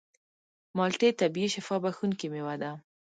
[0.77, 2.71] مالټې طبیعي شفا بښونکې مېوه ده.